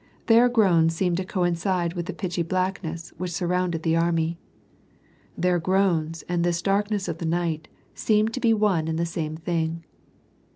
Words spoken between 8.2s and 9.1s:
to be one and the